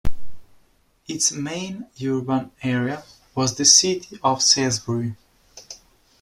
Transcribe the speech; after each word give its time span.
Its 1.07 1.31
main 1.31 1.85
urban 2.03 2.49
area 2.63 3.03
was 3.35 3.53
the 3.55 3.65
city 3.65 4.17
of 4.23 4.41
Salisbury. 4.41 5.15